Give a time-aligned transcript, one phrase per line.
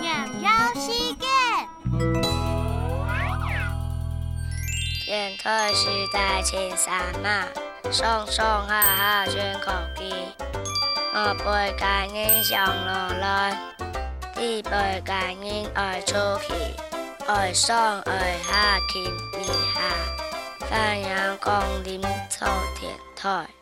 [0.00, 0.10] 鸟
[0.40, 1.28] 妖西剑，
[5.06, 7.46] 剑客时代青山马，
[7.90, 10.12] 松松哈哈卷口机。
[11.16, 13.56] 我背干音雄落来，
[14.36, 16.14] 一背干英爱出
[16.46, 16.52] 去，
[17.28, 19.80] 爱上爱下天地下，
[20.68, 22.46] 太阳光临朝
[22.76, 23.46] 天台。